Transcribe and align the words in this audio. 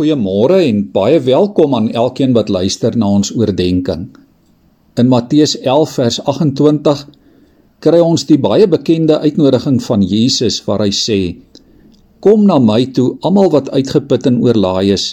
Goeiemôre 0.00 0.62
en 0.64 0.78
baie 0.94 1.18
welkom 1.20 1.74
aan 1.76 1.90
elkeen 1.92 2.32
wat 2.32 2.48
luister 2.48 2.94
na 2.96 3.10
ons 3.18 3.34
oordeenking. 3.36 4.06
In 4.96 5.10
Matteus 5.12 5.58
11 5.60 5.90
vers 5.98 6.16
28 6.24 7.02
kry 7.84 8.00
ons 8.00 8.24
die 8.24 8.38
baie 8.40 8.64
bekende 8.64 9.18
uitnodiging 9.20 9.76
van 9.84 10.00
Jesus 10.00 10.56
waar 10.64 10.86
hy 10.86 10.88
sê: 10.96 11.18
Kom 12.24 12.46
na 12.48 12.56
my 12.56 12.86
toe, 12.96 13.18
almal 13.20 13.52
wat 13.52 13.68
uitgeput 13.76 14.24
en 14.30 14.40
oorlaai 14.40 14.94
is, 14.96 15.04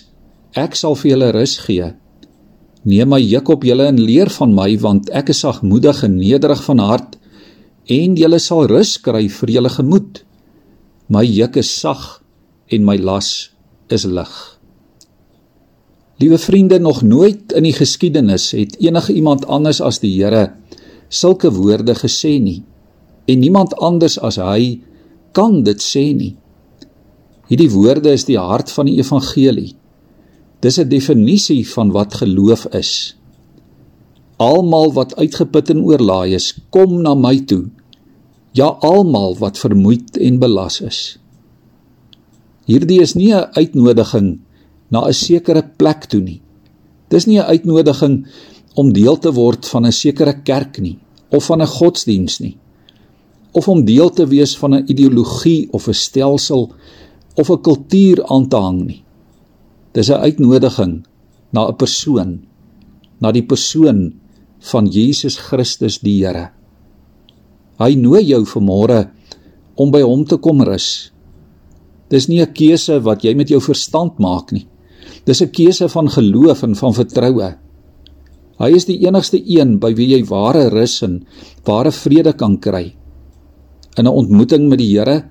ek 0.55 0.79
sal 0.79 0.95
vir 0.95 1.11
julle 1.11 1.31
rus 1.35 1.59
gee. 1.67 1.91
Neem 2.87 3.11
my 3.11 3.19
juk 3.19 3.51
op 3.57 3.67
julle 3.67 3.91
en 3.91 3.99
leer 3.99 4.31
van 4.39 4.55
my, 4.55 4.69
want 4.79 5.11
ek 5.11 5.35
is 5.35 5.43
sagmoedig 5.43 5.99
en 6.07 6.15
nederig 6.15 6.63
van 6.63 6.79
hart, 6.79 7.17
en 7.91 8.15
julle 8.15 8.39
sal 8.39 8.69
rus 8.71 8.95
kry 9.03 9.27
vir 9.41 9.57
julle 9.59 9.73
gemoed. 9.81 10.23
My 11.11 11.27
juk 11.27 11.59
is 11.59 11.75
sag 11.75 12.21
en 12.71 12.87
my 12.87 12.95
las 12.95 13.49
is 13.91 14.07
lig. 14.07 14.56
Liewe 16.17 16.37
vriende, 16.37 16.79
nog 16.79 17.01
nooit 17.01 17.51
in 17.53 17.67
die 17.67 17.75
geskiedenis 17.77 18.51
het 18.57 18.79
enige 18.81 19.13
iemand 19.13 19.45
anders 19.45 19.81
as 19.81 19.99
die 20.01 20.15
Here 20.17 20.55
sulke 21.13 21.51
woorde 21.53 21.93
gesê 21.95 22.37
nie. 22.41 22.63
En 23.27 23.39
niemand 23.39 23.75
anders 23.77 24.17
as 24.19 24.39
hy 24.41 24.79
kan 25.31 25.61
dit 25.63 25.83
sê 25.83 26.09
nie. 26.15 26.33
Hierdie 27.47 27.69
woorde 27.71 28.11
is 28.11 28.25
die 28.27 28.39
hart 28.39 28.71
van 28.73 28.89
die 28.89 28.97
evangelie. 28.97 29.75
Dis 30.59 30.79
'n 30.79 30.89
definisie 30.89 31.63
van 31.69 31.91
wat 31.91 32.13
geloof 32.13 32.65
is. 32.73 33.15
Almal 34.37 34.93
wat 34.93 35.15
uitgeput 35.15 35.69
en 35.69 35.83
oorlaai 35.83 36.33
is, 36.33 36.53
kom 36.69 37.01
na 37.01 37.13
my 37.13 37.39
toe. 37.45 37.69
Ja, 38.51 38.67
almal 38.81 39.37
wat 39.37 39.57
vermoeid 39.57 40.17
en 40.17 40.39
belas 40.39 40.81
is. 40.81 41.19
Hierdie 42.65 43.01
is 43.01 43.13
nie 43.13 43.33
'n 43.33 43.47
uitnodiging 43.53 44.39
na 44.89 45.07
'n 45.07 45.13
sekere 45.13 45.63
plek 45.77 46.05
toe 46.05 46.21
nie. 46.21 46.41
Dis 47.09 47.25
nie 47.25 47.39
'n 47.39 47.49
uitnodiging 47.53 48.27
om 48.75 48.93
deel 48.93 49.17
te 49.17 49.31
word 49.31 49.65
van 49.65 49.85
'n 49.85 49.91
sekere 49.91 50.41
kerk 50.43 50.79
nie 50.79 50.99
of 51.29 51.45
van 51.45 51.61
'n 51.61 51.67
godsdiens 51.67 52.39
nie 52.39 52.57
of 53.57 53.67
om 53.67 53.85
deel 53.85 54.09
te 54.13 54.25
wees 54.27 54.53
van 54.57 54.73
'n 54.73 54.85
ideologie 54.87 55.67
of 55.71 55.87
'n 55.87 55.93
stelsel 55.93 56.73
of 57.35 57.49
'n 57.49 57.61
kultuur 57.61 58.25
aan 58.25 58.47
te 58.47 58.57
hang 58.57 58.85
nie. 58.85 59.03
Dis 59.91 60.09
'n 60.09 60.21
uitnodiging 60.27 61.05
na 61.51 61.67
'n 61.67 61.75
persoon, 61.75 62.45
na 63.19 63.31
die 63.31 63.45
persoon 63.45 64.13
van 64.59 64.85
Jesus 64.85 65.37
Christus 65.37 65.99
die 65.99 66.25
Here. 66.25 66.49
Hy 67.79 67.95
nooi 67.95 68.23
jou 68.25 68.45
vanmôre 68.45 69.09
om 69.75 69.91
by 69.91 70.01
hom 70.01 70.25
te 70.25 70.37
kom 70.37 70.61
rus. 70.61 71.11
Dis 72.09 72.27
nie 72.27 72.41
'n 72.41 72.53
keuse 72.53 72.99
wat 73.03 73.23
jy 73.23 73.35
met 73.35 73.49
jou 73.49 73.61
verstand 73.61 74.19
maak 74.19 74.51
nie. 74.51 74.67
Dis 75.27 75.43
'n 75.43 75.51
keuse 75.51 75.89
van 75.91 76.07
geloof 76.09 76.63
en 76.63 76.75
van 76.75 76.93
vertroue. 76.93 77.49
Hy 78.57 78.69
is 78.73 78.85
die 78.85 78.99
enigste 79.05 79.37
een 79.43 79.77
by 79.79 79.93
wie 79.93 80.07
jy 80.15 80.23
ware 80.25 80.69
rus 80.69 81.01
en 81.03 81.25
ware 81.67 81.91
vrede 81.91 82.33
kan 82.33 82.57
kry. 82.57 82.95
In 83.97 84.05
'n 84.05 84.17
ontmoeting 84.21 84.69
met 84.69 84.79
die 84.79 84.97
Here 84.97 85.29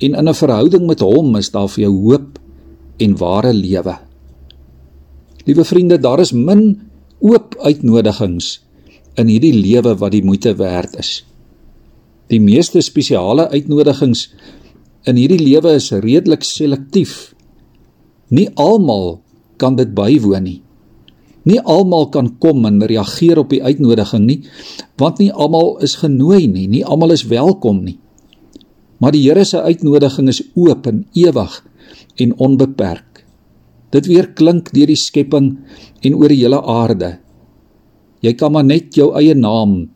en 0.00 0.14
in 0.14 0.28
'n 0.28 0.34
verhouding 0.34 0.86
met 0.86 1.00
hom 1.00 1.36
is 1.36 1.50
daar 1.50 1.68
vir 1.68 1.84
jou 1.84 1.92
hoop 1.92 2.38
en 2.98 3.16
ware 3.16 3.52
lewe. 3.52 3.98
Liewe 5.46 5.64
vriende, 5.64 5.98
daar 5.98 6.20
is 6.20 6.32
min 6.32 6.80
oop 7.20 7.54
uitnodigings 7.58 8.60
in 9.16 9.26
hierdie 9.26 9.54
lewe 9.54 9.94
wat 9.98 10.12
die 10.12 10.24
moeite 10.24 10.54
werd 10.56 10.96
is. 10.98 11.24
Die 12.28 12.40
meeste 12.40 12.80
spesiale 12.80 13.48
uitnodigings 13.48 14.30
in 15.04 15.16
hierdie 15.16 15.42
lewe 15.42 15.74
is 15.74 15.90
redelik 15.90 16.42
selektief 16.42 17.34
Nie 18.32 18.48
almal 18.56 19.20
kan 19.60 19.76
dit 19.76 19.92
bywoon 19.94 20.46
nie. 20.46 20.60
Nie 21.44 21.60
almal 21.60 22.08
kan 22.14 22.30
kom 22.40 22.64
en 22.66 22.80
reageer 22.86 23.40
op 23.42 23.50
die 23.50 23.62
uitnodiging 23.62 24.24
nie, 24.26 24.38
want 24.96 25.18
nie 25.18 25.32
almal 25.32 25.74
is 25.82 25.98
genooi 26.00 26.46
nie, 26.46 26.68
nie 26.70 26.84
almal 26.86 27.12
is 27.14 27.26
welkom 27.28 27.82
nie. 27.84 27.98
Maar 29.02 29.16
die 29.16 29.24
Here 29.24 29.44
se 29.44 29.58
uitnodiging 29.58 30.30
is 30.30 30.42
oop 30.54 30.86
en 30.86 31.02
ewig 31.18 31.56
en 32.22 32.36
onbeperk. 32.38 33.24
Dit 33.92 34.06
weer 34.06 34.30
klink 34.38 34.70
deur 34.72 34.88
die 34.88 34.96
skepping 34.96 35.56
en 36.00 36.14
oor 36.16 36.30
die 36.30 36.40
hele 36.44 36.62
aarde. 36.62 37.16
Jy 38.22 38.32
kan 38.38 38.54
maar 38.54 38.64
net 38.64 38.94
jou 38.94 39.10
eie 39.18 39.34
naam 39.34 39.90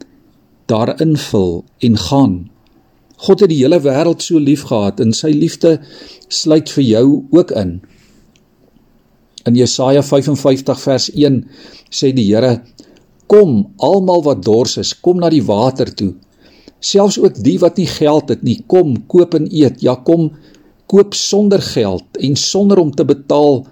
daarin 0.67 1.15
vul 1.29 1.63
en 1.87 1.97
gaan. 2.09 2.35
God 3.23 3.45
het 3.45 3.53
die 3.53 3.63
hele 3.63 3.79
wêreld 3.81 4.25
so 4.25 4.43
liefgehad 4.43 5.01
en 5.01 5.15
sy 5.17 5.31
liefde 5.33 5.79
sluit 6.29 6.69
vir 6.75 6.85
jou 6.85 7.07
ook 7.31 7.55
in. 7.57 7.79
In 9.47 9.55
Jesaja 9.55 10.03
55 10.03 10.81
vers 10.83 11.11
1 11.15 11.41
sê 11.91 12.11
die 12.15 12.27
Here: 12.27 12.63
Kom, 13.31 13.73
almal 13.79 14.25
wat 14.27 14.43
dors 14.47 14.77
is, 14.83 14.93
kom 14.95 15.23
na 15.23 15.31
die 15.31 15.45
water 15.47 15.91
toe. 15.95 16.15
Selfs 16.83 17.19
ook 17.19 17.39
die 17.43 17.57
wat 17.63 17.79
nie 17.79 17.89
geld 17.91 18.31
het 18.31 18.43
nie, 18.47 18.61
kom, 18.67 18.97
koop 19.11 19.35
en 19.39 19.47
eet. 19.51 19.81
Ja, 19.83 19.97
kom, 19.97 20.33
koop 20.91 21.15
sonder 21.15 21.63
geld 21.63 22.19
en 22.23 22.37
sonder 22.39 22.83
om 22.83 22.93
te 22.95 23.07
betaal 23.07 23.65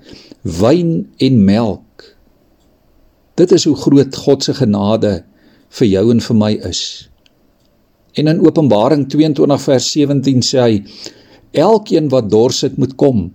wyn 0.43 1.05
en 1.23 1.45
melk. 1.45 2.07
Dit 3.39 3.53
is 3.55 3.67
hoe 3.67 3.77
groot 3.79 4.17
God 4.25 4.47
se 4.47 4.55
genade 4.55 5.25
vir 5.79 5.91
jou 5.91 6.05
en 6.15 6.23
vir 6.23 6.39
my 6.39 6.53
is. 6.71 6.83
En 8.15 8.31
in 8.31 8.43
Openbaring 8.47 9.09
22 9.11 9.63
vers 9.67 9.87
17 9.91 10.43
sê 10.47 10.61
hy: 10.63 10.75
Elkeen 11.67 12.11
wat 12.15 12.31
dors 12.31 12.63
het, 12.67 12.79
moet 12.79 12.95
kom. 12.99 13.27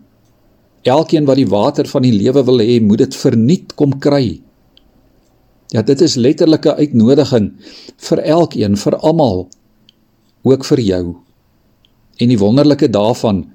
Elkeen 0.87 1.25
wat 1.27 1.35
die 1.35 1.47
water 1.49 1.87
van 1.87 2.05
die 2.05 2.13
lewe 2.15 2.43
wil 2.47 2.61
hê, 2.63 2.79
moet 2.81 3.03
dit 3.03 3.15
verniet 3.15 3.75
kom 3.75 3.97
kry. 3.99 4.39
Ja, 5.69 5.83
dit 5.85 6.01
is 6.01 6.15
letterlik 6.15 6.65
'n 6.65 6.79
uitnodiging 6.79 7.51
vir 7.97 8.19
elkeen, 8.19 8.77
vir 8.77 8.95
almal, 8.95 9.49
ook 10.43 10.65
vir 10.65 10.79
jou. 10.79 11.15
En 12.17 12.27
die 12.27 12.37
wonderlike 12.37 12.89
daarvan 12.89 13.51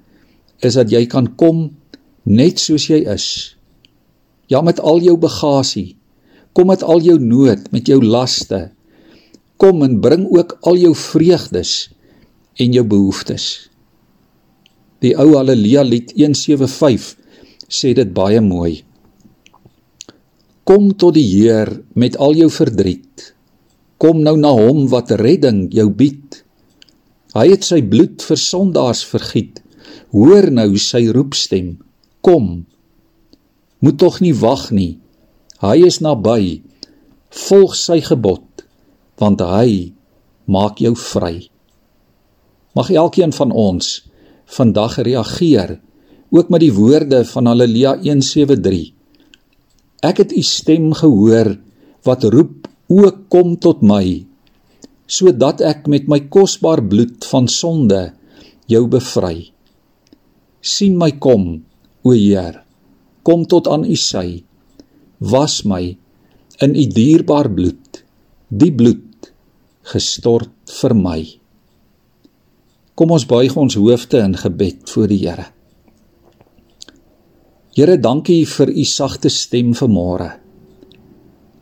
is 0.59 0.75
dat 0.75 0.91
jy 0.91 1.07
kan 1.07 1.35
kom 1.37 1.77
net 2.23 2.59
soos 2.59 2.87
jy 2.87 3.05
is. 3.09 3.57
Ja, 4.47 4.61
met 4.61 4.81
al 4.81 5.01
jou 5.01 5.17
bagasie. 5.17 5.97
Kom 6.53 6.67
met 6.67 6.83
al 6.83 7.01
jou 7.01 7.19
nood, 7.19 7.73
met 7.73 7.87
jou 7.87 8.05
laste. 8.05 8.71
Kom 9.57 9.83
en 9.83 10.01
bring 10.01 10.27
ook 10.31 10.59
al 10.61 10.77
jou 10.77 10.95
vreugdes 10.95 11.91
en 12.57 12.73
jou 12.73 12.85
behoeftes. 12.87 13.71
Die 15.05 15.13
ou 15.21 15.35
Halleluja 15.37 15.83
lied 15.85 16.15
175 16.17 17.11
sê 17.69 17.93
dit 17.97 18.13
baie 18.17 18.41
mooi. 18.41 18.79
Kom 20.65 20.95
tot 20.97 21.13
die 21.19 21.27
Heer 21.29 21.69
met 21.93 22.17
al 22.17 22.39
jou 22.39 22.49
verdriet. 22.49 23.35
Kom 24.01 24.23
nou 24.25 24.39
na 24.41 24.55
hom 24.57 24.87
wat 24.93 25.13
redding 25.21 25.67
jou 25.77 25.91
bied. 25.93 26.41
Hy 27.37 27.51
het 27.51 27.67
sy 27.69 27.83
bloed 27.85 28.25
vir 28.25 28.41
sondaars 28.41 29.03
vergiet. 29.11 29.61
Hoor 30.15 30.49
nou 30.55 30.71
sy 30.81 31.03
roepstem. 31.13 31.75
Kom. 32.25 32.65
Moet 33.85 34.01
tog 34.01 34.23
nie 34.25 34.33
wag 34.41 34.71
nie. 34.73 34.95
Hy 35.61 35.77
is 35.85 36.01
naby. 36.01 36.63
Volg 37.45 37.77
sy 37.77 37.99
gebod, 38.07 38.65
want 39.21 39.43
hy 39.45 39.93
maak 40.49 40.81
jou 40.81 40.95
vry. 40.97 41.51
Mag 42.79 42.89
elkeen 42.95 43.35
van 43.37 43.53
ons 43.53 43.99
vandag 44.45 44.99
reageer 45.07 45.79
ook 46.35 46.51
met 46.51 46.61
die 46.61 46.75
woorde 46.75 47.25
van 47.25 47.47
Haleluja 47.47 47.97
173 48.03 48.95
Ek 50.05 50.21
het 50.21 50.35
u 50.37 50.43
stem 50.45 50.93
gehoor 50.93 51.55
wat 52.05 52.27
roep 52.29 52.69
o 52.93 53.09
kom 53.33 53.57
tot 53.57 53.81
my 53.81 54.05
sodat 55.09 55.63
ek 55.65 55.87
met 55.89 56.09
my 56.09 56.19
kosbaar 56.33 56.83
bloed 56.85 57.25
van 57.29 57.45
sonde 57.49 58.01
jou 58.73 58.87
bevry. 58.89 59.51
Sien 60.65 60.97
my 60.97 61.11
kom 61.21 61.45
o 62.05 62.13
Heer 62.13 62.63
kom 63.25 63.45
tot 63.49 63.69
aan 63.69 63.85
u 63.85 63.97
sy. 64.01 64.43
Was 65.21 65.63
my 65.69 65.83
in 66.65 66.77
u 66.77 66.85
dierbaar 66.97 67.49
bloed 67.53 68.03
die 68.49 68.73
bloed 68.73 69.33
gestort 69.93 70.53
vir 70.81 70.97
my 70.97 71.21
Kom 72.95 73.11
ons 73.11 73.25
buig 73.27 73.57
ons 73.59 73.75
hoofde 73.75 74.21
in 74.23 74.37
gebed 74.39 74.91
voor 74.93 75.09
die 75.11 75.19
Here. 75.25 75.49
Here, 77.75 77.97
dankie 77.99 78.45
vir 78.47 78.71
u 78.71 78.85
sagte 78.87 79.33
stem 79.35 79.73
vanmôre. 79.75 80.29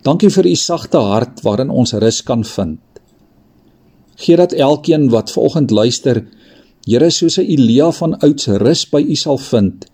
Dankie 0.04 0.28
vir 0.34 0.50
u 0.50 0.54
sagte 0.60 1.00
hart 1.00 1.40
waarin 1.46 1.72
ons 1.72 1.94
rus 1.96 2.20
kan 2.28 2.44
vind. 2.44 3.00
Gee 4.20 4.36
dat 4.36 4.52
elkeen 4.52 5.08
wat 5.08 5.32
vanoggend 5.32 5.72
luister, 5.72 6.20
Here, 6.84 7.10
soos 7.10 7.38
'n 7.38 7.48
Elia 7.48 7.90
van 7.92 8.18
ouds 8.20 8.48
rus 8.48 8.84
by 8.90 9.00
u 9.00 9.14
sal 9.16 9.38
vind, 9.38 9.86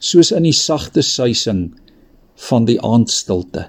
soos 0.00 0.32
in 0.32 0.42
die 0.42 0.56
sagte 0.56 1.02
suising 1.02 1.74
van 2.48 2.64
die 2.64 2.80
aandstilte. 2.80 3.68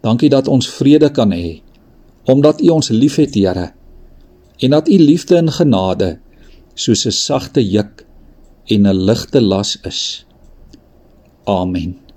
Dankie 0.00 0.30
dat 0.30 0.48
ons 0.48 0.68
vrede 0.68 1.10
kan 1.10 1.32
hê 1.32 1.60
omdat 2.24 2.60
u 2.60 2.68
ons 2.68 2.88
liefhet, 2.88 3.34
Here 3.34 3.77
en 4.58 4.70
dat 4.70 4.88
u 4.88 4.98
liefde 4.98 5.36
en 5.36 5.52
genade 5.52 6.18
soos 6.74 7.06
'n 7.06 7.12
sagte 7.12 7.62
juk 7.74 8.06
en 8.64 8.86
'n 8.86 9.04
ligte 9.08 9.40
las 9.40 9.80
is. 9.82 10.26
Amen. 11.44 12.07